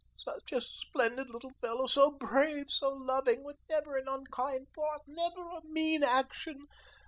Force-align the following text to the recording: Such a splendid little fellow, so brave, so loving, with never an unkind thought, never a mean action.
Such 0.15 0.51
a 0.51 0.61
splendid 0.61 1.29
little 1.29 1.53
fellow, 1.61 1.85
so 1.85 2.09
brave, 2.09 2.71
so 2.71 2.89
loving, 2.89 3.43
with 3.43 3.57
never 3.69 3.97
an 3.97 4.07
unkind 4.07 4.69
thought, 4.73 5.01
never 5.05 5.47
a 5.51 5.61
mean 5.63 6.01
action. 6.01 6.65